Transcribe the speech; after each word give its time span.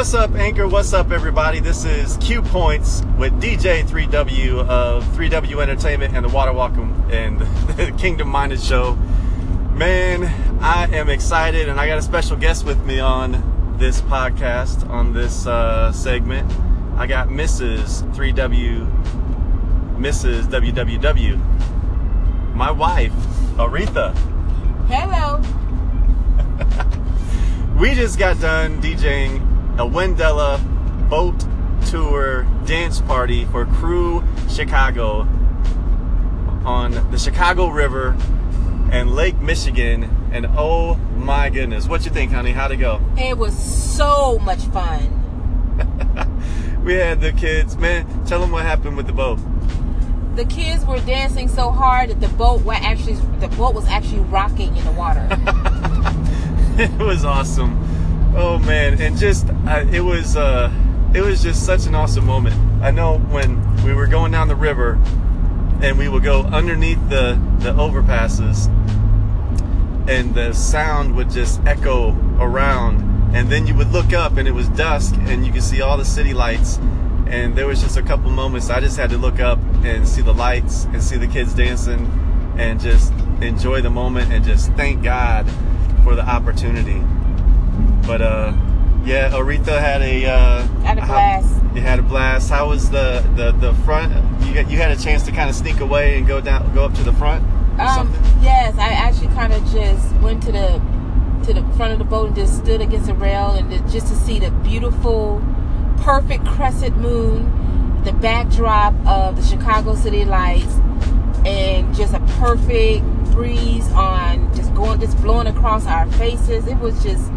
what's 0.00 0.14
up, 0.14 0.34
Anchor? 0.34 0.66
What's 0.66 0.94
up, 0.94 1.10
everybody? 1.10 1.60
This 1.60 1.84
is 1.84 2.16
Cue 2.16 2.40
Points 2.40 3.02
with 3.18 3.34
DJ 3.34 3.86
3W 3.86 4.66
of 4.66 5.04
3W 5.04 5.60
Entertainment 5.60 6.16
and 6.16 6.24
the 6.24 6.30
Water 6.30 6.54
Walking 6.54 7.04
and 7.10 7.38
the 7.76 7.94
Kingdom 7.98 8.28
Minded 8.28 8.62
Show. 8.62 8.94
Man, 9.74 10.24
I 10.62 10.86
am 10.96 11.10
excited, 11.10 11.68
and 11.68 11.78
I 11.78 11.86
got 11.86 11.98
a 11.98 12.02
special 12.02 12.38
guest 12.38 12.64
with 12.64 12.82
me 12.86 12.98
on 12.98 13.76
this 13.78 14.00
podcast, 14.00 14.88
on 14.88 15.12
this 15.12 15.46
uh, 15.46 15.92
segment. 15.92 16.50
I 16.96 17.06
got 17.06 17.28
Mrs. 17.28 18.02
3W, 18.14 19.98
Mrs. 19.98 20.44
WWW, 20.44 22.54
my 22.54 22.70
wife, 22.70 23.12
Aretha. 23.58 24.16
Hello. 24.88 25.42
We 27.80 27.94
just 27.94 28.18
got 28.18 28.38
done 28.38 28.82
DJing 28.82 29.49
a 29.78 29.86
Wendella 29.86 30.58
boat 31.08 31.44
tour 31.86 32.46
dance 32.66 33.00
party 33.00 33.44
for 33.46 33.66
Crew 33.66 34.22
Chicago 34.48 35.26
on 36.64 37.10
the 37.10 37.18
Chicago 37.18 37.68
River 37.68 38.16
and 38.92 39.14
Lake 39.14 39.40
Michigan. 39.40 40.04
And 40.32 40.46
oh 40.56 40.94
my 41.16 41.50
goodness, 41.50 41.88
what 41.88 42.04
you 42.04 42.10
think, 42.10 42.32
honey? 42.32 42.52
How'd 42.52 42.72
it 42.72 42.76
go? 42.76 43.00
It 43.16 43.38
was 43.38 43.56
so 43.58 44.38
much 44.38 44.60
fun. 44.66 45.16
We 46.84 46.94
had 46.94 47.20
the 47.20 47.32
kids, 47.32 47.76
man. 47.76 48.06
Tell 48.24 48.40
them 48.40 48.52
what 48.52 48.62
happened 48.62 48.96
with 48.96 49.06
the 49.06 49.12
boat. 49.12 49.38
The 50.34 50.46
kids 50.46 50.86
were 50.86 50.98
dancing 51.00 51.46
so 51.46 51.70
hard 51.70 52.08
that 52.08 52.20
the 52.20 52.28
boat 52.28 52.62
were 52.62 52.72
actually 52.72 53.16
the 53.38 53.48
boat 53.48 53.74
was 53.74 53.86
actually 53.86 54.20
rocking 54.20 54.74
in 54.74 54.84
the 54.84 54.92
water. 54.92 55.26
it 56.78 56.90
was 56.98 57.24
awesome. 57.24 57.78
Oh 58.32 58.58
man, 58.60 59.00
and 59.00 59.18
just 59.18 59.48
uh, 59.66 59.84
it 59.90 60.02
was 60.02 60.36
uh, 60.36 60.72
it 61.12 61.20
was 61.20 61.42
just 61.42 61.66
such 61.66 61.86
an 61.86 61.96
awesome 61.96 62.24
moment. 62.24 62.54
I 62.80 62.92
know 62.92 63.18
when 63.18 63.84
we 63.84 63.92
were 63.92 64.06
going 64.06 64.30
down 64.30 64.46
the 64.46 64.54
river, 64.54 65.00
and 65.82 65.98
we 65.98 66.08
would 66.08 66.22
go 66.22 66.42
underneath 66.42 67.00
the 67.08 67.40
the 67.58 67.72
overpasses, 67.72 68.68
and 70.08 70.32
the 70.34 70.52
sound 70.52 71.16
would 71.16 71.30
just 71.30 71.60
echo 71.66 72.12
around, 72.38 73.34
and 73.34 73.50
then 73.50 73.66
you 73.66 73.74
would 73.74 73.90
look 73.90 74.12
up, 74.12 74.36
and 74.36 74.46
it 74.46 74.52
was 74.52 74.68
dusk, 74.68 75.16
and 75.18 75.44
you 75.44 75.52
could 75.52 75.64
see 75.64 75.82
all 75.82 75.96
the 75.96 76.04
city 76.04 76.32
lights. 76.32 76.78
And 77.26 77.56
there 77.56 77.66
was 77.66 77.80
just 77.80 77.96
a 77.96 78.02
couple 78.02 78.30
moments 78.30 78.70
I 78.70 78.80
just 78.80 78.96
had 78.96 79.10
to 79.10 79.18
look 79.18 79.40
up 79.40 79.58
and 79.84 80.06
see 80.06 80.22
the 80.22 80.34
lights 80.34 80.84
and 80.86 81.02
see 81.02 81.16
the 81.16 81.28
kids 81.28 81.52
dancing, 81.52 82.06
and 82.56 82.80
just 82.80 83.12
enjoy 83.40 83.80
the 83.80 83.90
moment 83.90 84.32
and 84.32 84.44
just 84.44 84.72
thank 84.74 85.02
God 85.02 85.50
for 86.04 86.14
the 86.14 86.22
opportunity. 86.22 87.02
But 88.10 88.22
uh, 88.22 88.52
yeah, 89.04 89.30
Aretha 89.30 89.78
had 89.78 90.02
a 90.02 90.26
uh, 90.26 90.62
Had 90.82 90.98
a 90.98 91.02
how- 91.02 91.06
blast. 91.12 91.54
you 91.76 91.80
had 91.80 92.00
a 92.00 92.02
blast. 92.02 92.50
How 92.50 92.68
was 92.68 92.90
the 92.90 93.24
the 93.36 93.52
the 93.52 93.72
front? 93.84 94.12
You 94.44 94.52
got 94.52 94.68
you 94.68 94.78
had 94.78 94.90
a 94.90 94.96
chance 95.00 95.22
to 95.26 95.30
kind 95.30 95.48
of 95.48 95.54
sneak 95.54 95.78
away 95.78 96.18
and 96.18 96.26
go 96.26 96.40
down, 96.40 96.74
go 96.74 96.84
up 96.84 96.92
to 96.94 97.04
the 97.04 97.12
front. 97.12 97.44
Um, 97.78 98.12
something? 98.12 98.42
yes, 98.42 98.76
I 98.78 98.88
actually 98.88 99.28
kind 99.28 99.52
of 99.52 99.64
just 99.70 100.12
went 100.16 100.42
to 100.42 100.50
the 100.50 100.82
to 101.44 101.54
the 101.54 101.62
front 101.76 101.92
of 101.92 102.00
the 102.00 102.04
boat 102.04 102.26
and 102.26 102.34
just 102.34 102.56
stood 102.64 102.80
against 102.80 103.06
the 103.06 103.14
rail 103.14 103.52
and 103.52 103.70
just 103.88 104.08
to 104.08 104.16
see 104.16 104.40
the 104.40 104.50
beautiful, 104.68 105.40
perfect 105.98 106.44
crescent 106.46 106.96
moon, 106.98 108.02
the 108.02 108.12
backdrop 108.14 108.92
of 109.06 109.36
the 109.36 109.42
Chicago 109.42 109.94
city 109.94 110.24
lights, 110.24 110.74
and 111.46 111.94
just 111.94 112.12
a 112.12 112.18
perfect 112.40 113.04
breeze 113.30 113.88
on 113.92 114.52
just 114.56 114.74
going 114.74 114.98
just 114.98 115.16
blowing 115.22 115.46
across 115.46 115.86
our 115.86 116.06
faces. 116.18 116.66
It 116.66 116.76
was 116.78 117.00
just 117.04 117.30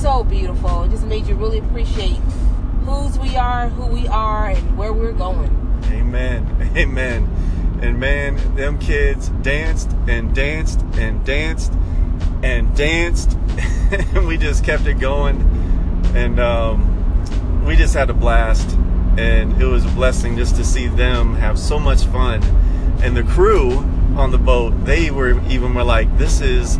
so 0.00 0.24
beautiful. 0.24 0.84
It 0.84 0.90
just 0.90 1.04
made 1.04 1.26
you 1.26 1.34
really 1.34 1.58
appreciate 1.58 2.16
whose 2.86 3.18
we 3.18 3.36
are, 3.36 3.68
who 3.68 3.84
we 3.84 4.08
are, 4.08 4.48
and 4.48 4.78
where 4.78 4.94
we're 4.94 5.12
going. 5.12 5.50
Amen. 5.92 6.72
Amen. 6.76 7.28
And 7.82 8.00
man, 8.00 8.56
them 8.56 8.78
kids 8.78 9.28
danced 9.42 9.94
and 10.08 10.34
danced 10.34 10.80
and 10.94 11.22
danced 11.26 11.74
and 12.42 12.74
danced, 12.74 13.32
and 13.90 14.26
we 14.26 14.38
just 14.38 14.64
kept 14.64 14.86
it 14.86 14.98
going, 14.98 15.42
and 16.14 16.40
um, 16.40 17.64
we 17.66 17.76
just 17.76 17.92
had 17.92 18.08
a 18.08 18.14
blast, 18.14 18.70
and 19.18 19.60
it 19.60 19.66
was 19.66 19.84
a 19.84 19.90
blessing 19.90 20.36
just 20.36 20.56
to 20.56 20.64
see 20.64 20.86
them 20.86 21.34
have 21.34 21.58
so 21.58 21.78
much 21.78 22.04
fun, 22.04 22.42
and 23.02 23.14
the 23.14 23.22
crew 23.22 23.72
on 24.16 24.30
the 24.30 24.38
boat, 24.38 24.72
they 24.84 25.10
were 25.10 25.38
even 25.48 25.74
were 25.74 25.84
like, 25.84 26.16
"This 26.16 26.40
is 26.40 26.78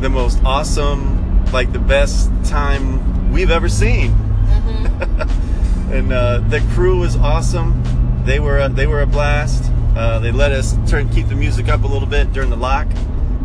the 0.00 0.08
most 0.08 0.42
awesome, 0.44 1.25
like 1.52 1.72
the 1.72 1.78
best 1.78 2.30
time 2.44 3.32
we've 3.32 3.50
ever 3.50 3.68
seen." 3.68 4.10
and 5.90 6.12
uh, 6.12 6.38
the 6.48 6.60
crew 6.74 7.00
was 7.00 7.16
awesome. 7.16 7.82
They 8.24 8.40
were 8.40 8.68
they 8.68 8.86
were 8.86 9.02
a 9.02 9.06
blast. 9.06 9.70
Uh, 9.96 10.18
they 10.18 10.32
let 10.32 10.52
us 10.52 10.76
turn 10.88 11.08
keep 11.08 11.28
the 11.28 11.34
music 11.34 11.68
up 11.68 11.84
a 11.84 11.86
little 11.86 12.08
bit 12.08 12.32
during 12.32 12.50
the 12.50 12.56
lock 12.56 12.86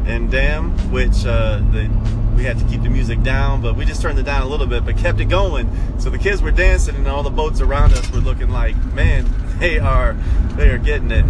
and 0.06 0.30
dam, 0.30 0.72
which 0.92 1.26
uh, 1.26 1.60
the, 1.72 1.90
we 2.36 2.44
had 2.44 2.58
to 2.58 2.66
keep 2.66 2.82
the 2.82 2.90
music 2.90 3.22
down, 3.24 3.62
but 3.62 3.76
we 3.76 3.86
just 3.86 4.02
turned 4.02 4.18
it 4.18 4.24
down 4.24 4.42
a 4.42 4.48
little 4.48 4.66
bit, 4.66 4.84
but 4.84 4.98
kept 4.98 5.20
it 5.20 5.26
going. 5.26 5.70
So 6.00 6.10
the 6.10 6.18
kids 6.18 6.42
were 6.42 6.52
dancing, 6.52 6.96
and 6.96 7.08
all 7.08 7.24
the 7.24 7.30
boats 7.30 7.62
around 7.62 7.94
us 7.94 8.10
were 8.12 8.20
looking 8.20 8.50
like, 8.50 8.76
man, 8.94 9.32
they 9.60 9.80
are 9.80 10.14
they 10.56 10.70
are 10.70 10.78
getting 10.78 11.12
it. 11.12 11.26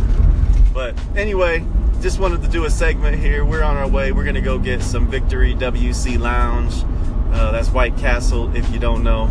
But 0.73 0.95
anyway, 1.15 1.65
just 2.01 2.19
wanted 2.19 2.41
to 2.41 2.47
do 2.47 2.65
a 2.65 2.69
segment 2.69 3.17
here. 3.17 3.45
We're 3.45 3.63
on 3.63 3.77
our 3.77 3.87
way. 3.87 4.11
We're 4.11 4.25
gonna 4.25 4.41
go 4.41 4.59
get 4.59 4.81
some 4.81 5.07
Victory 5.07 5.55
WC 5.55 6.19
Lounge. 6.19 6.83
Uh, 7.31 7.51
that's 7.51 7.69
White 7.69 7.95
Castle, 7.97 8.53
if 8.55 8.69
you 8.71 8.79
don't 8.79 9.03
know 9.03 9.27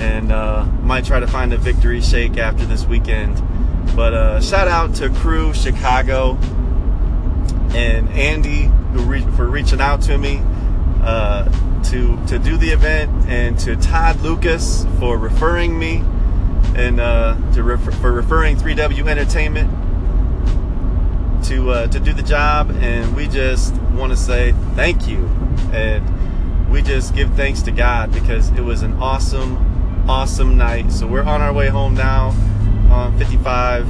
and 0.00 0.32
uh, 0.32 0.64
might 0.82 1.04
try 1.04 1.20
to 1.20 1.26
find 1.26 1.52
a 1.52 1.58
victory 1.58 2.00
shake 2.00 2.38
after 2.38 2.64
this 2.64 2.86
weekend. 2.86 3.40
But 3.94 4.14
uh, 4.14 4.40
shout 4.40 4.66
out 4.66 4.94
to 4.96 5.10
Crew 5.10 5.52
Chicago 5.52 6.38
and 7.74 8.08
Andy 8.08 8.62
who 8.92 9.02
re- 9.02 9.36
for 9.36 9.46
reaching 9.46 9.80
out 9.80 10.00
to 10.02 10.16
me 10.16 10.40
uh, 11.02 11.44
to 11.84 12.18
to 12.26 12.38
do 12.38 12.56
the 12.56 12.70
event, 12.70 13.10
and 13.26 13.58
to 13.60 13.76
Todd 13.76 14.20
Lucas 14.20 14.86
for 14.98 15.18
referring 15.18 15.78
me, 15.78 16.02
and 16.74 16.98
uh, 16.98 17.36
to 17.52 17.62
refer- 17.62 17.92
for 17.92 18.12
referring 18.12 18.56
3W 18.56 19.06
Entertainment 19.06 19.70
to 21.60 21.70
uh, 21.70 21.86
to 21.88 22.00
do 22.00 22.12
the 22.12 22.22
job. 22.22 22.70
And 22.80 23.14
we 23.14 23.26
just 23.28 23.74
want 23.94 24.12
to 24.12 24.16
say 24.16 24.52
thank 24.74 25.08
you, 25.08 25.26
and 25.72 26.70
we 26.70 26.82
just 26.82 27.14
give 27.14 27.34
thanks 27.34 27.62
to 27.62 27.72
God 27.72 28.12
because 28.12 28.50
it 28.50 28.62
was 28.62 28.82
an 28.82 28.94
awesome 28.94 30.04
awesome 30.08 30.56
night. 30.56 30.90
So 30.92 31.06
we're 31.06 31.22
on 31.22 31.40
our 31.40 31.52
way 31.52 31.68
home 31.68 31.94
now 31.94 32.28
on 32.90 33.16
55, 33.18 33.86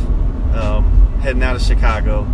um, 0.54 1.19
heading 1.22 1.42
out 1.42 1.56
of 1.56 1.62
Chicago. 1.62 2.26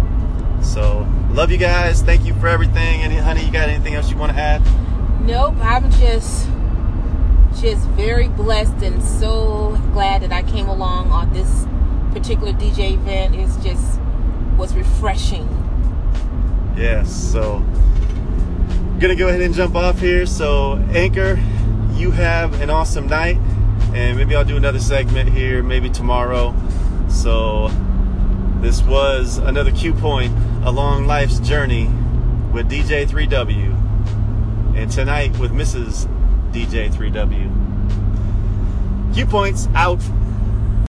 So 0.62 1.06
love 1.30 1.50
you 1.50 1.58
guys. 1.58 2.02
Thank 2.02 2.24
you 2.24 2.34
for 2.34 2.48
everything. 2.48 3.02
And 3.02 3.12
honey, 3.12 3.44
you 3.44 3.52
got 3.52 3.68
anything 3.68 3.94
else 3.94 4.10
you 4.10 4.16
want 4.16 4.32
to 4.32 4.38
add? 4.38 4.62
Nope, 5.24 5.56
I'm 5.60 5.90
just 5.92 6.48
just 7.60 7.86
very 7.90 8.28
blessed 8.28 8.82
and 8.82 9.02
so 9.02 9.80
glad 9.94 10.20
that 10.20 10.30
I 10.30 10.42
came 10.42 10.68
along 10.68 11.10
on 11.10 11.32
this 11.32 11.66
particular 12.12 12.52
DJ 12.52 12.94
event. 12.94 13.34
It's 13.34 13.56
just 13.64 13.98
was 14.56 14.74
refreshing. 14.74 15.48
Yes. 16.76 17.10
So 17.10 17.56
I'm 17.56 18.98
gonna 18.98 19.14
go 19.14 19.28
ahead 19.28 19.40
and 19.40 19.54
jump 19.54 19.74
off 19.76 19.98
here. 20.00 20.26
So 20.26 20.76
Anchor, 20.90 21.38
you 21.94 22.10
have 22.10 22.60
an 22.60 22.70
awesome 22.70 23.06
night, 23.06 23.38
and 23.94 24.16
maybe 24.16 24.34
I'll 24.34 24.44
do 24.44 24.56
another 24.56 24.80
segment 24.80 25.28
here, 25.30 25.62
maybe 25.62 25.88
tomorrow. 25.90 26.54
So 27.08 27.70
this 28.60 28.82
was 28.82 29.38
another 29.38 29.70
cue 29.70 29.94
point 29.94 30.34
along 30.64 31.06
life's 31.06 31.38
journey 31.38 31.90
with 32.52 32.68
DJ 32.70 33.06
3W, 33.06 33.74
and 34.76 34.90
tonight 34.90 35.38
with 35.38 35.52
Mrs. 35.52 36.08
DJ3W. 36.52 37.52
Cue 39.14 39.26
points 39.26 39.68
out. 39.74 40.00